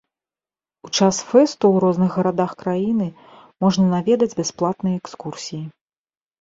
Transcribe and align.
У 0.87 0.89
час 0.97 1.15
фэсту 1.33 1.47
ў 1.71 1.77
розных 1.83 2.17
гарадах 2.21 2.51
краіны 2.65 3.07
можна 3.67 3.85
наведаць 3.95 4.33
бясплатныя 4.43 4.95
экскурсіі. 5.05 5.65